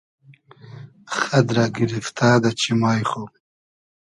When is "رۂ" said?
1.55-1.65